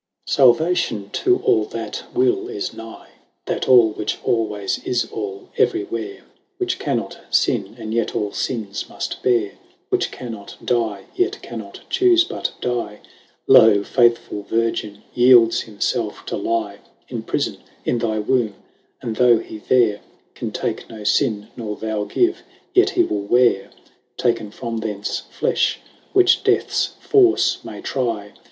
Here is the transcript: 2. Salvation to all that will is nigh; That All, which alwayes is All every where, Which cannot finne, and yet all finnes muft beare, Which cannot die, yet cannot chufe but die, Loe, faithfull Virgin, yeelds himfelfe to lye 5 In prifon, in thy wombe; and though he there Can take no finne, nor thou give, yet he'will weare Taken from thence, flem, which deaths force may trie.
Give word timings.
2. 0.25 0.31
Salvation 0.33 1.11
to 1.11 1.37
all 1.43 1.63
that 1.63 2.05
will 2.11 2.47
is 2.47 2.73
nigh; 2.73 3.09
That 3.45 3.69
All, 3.69 3.91
which 3.91 4.17
alwayes 4.25 4.83
is 4.83 5.05
All 5.11 5.49
every 5.59 5.83
where, 5.83 6.23
Which 6.57 6.79
cannot 6.79 7.19
finne, 7.31 7.75
and 7.77 7.93
yet 7.93 8.15
all 8.15 8.31
finnes 8.31 8.85
muft 8.85 9.21
beare, 9.21 9.51
Which 9.89 10.09
cannot 10.09 10.57
die, 10.65 11.03
yet 11.13 11.39
cannot 11.43 11.81
chufe 11.91 12.27
but 12.27 12.49
die, 12.61 13.01
Loe, 13.45 13.83
faithfull 13.83 14.41
Virgin, 14.41 15.03
yeelds 15.15 15.65
himfelfe 15.65 16.25
to 16.25 16.35
lye 16.35 16.77
5 16.77 16.79
In 17.09 17.21
prifon, 17.21 17.57
in 17.85 17.99
thy 17.99 18.17
wombe; 18.17 18.55
and 19.03 19.17
though 19.17 19.37
he 19.37 19.59
there 19.59 20.01
Can 20.33 20.51
take 20.51 20.89
no 20.89 21.03
finne, 21.05 21.49
nor 21.55 21.75
thou 21.75 22.05
give, 22.05 22.41
yet 22.73 22.89
he'will 22.89 23.21
weare 23.21 23.69
Taken 24.17 24.49
from 24.49 24.77
thence, 24.77 25.19
flem, 25.29 25.55
which 26.13 26.43
deaths 26.43 26.95
force 26.99 27.63
may 27.63 27.81
trie. 27.81 28.33